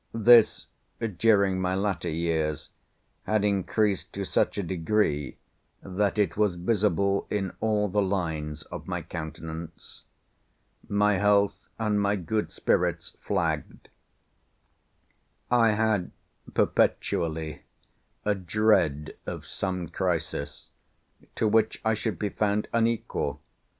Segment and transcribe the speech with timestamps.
[0.15, 0.65] This,
[1.19, 2.71] during my latter years,
[3.27, 5.37] had increased to such a degree,
[5.83, 10.01] that it was visible in all the lines of my countenance.
[10.89, 13.89] My health and my good spirits flagged.
[15.51, 16.09] I had
[16.51, 17.61] perpetually
[18.25, 20.71] a dread of some crisis,
[21.35, 23.39] to which I should be found unequal.